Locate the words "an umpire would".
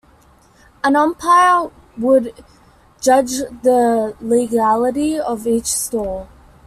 0.83-2.33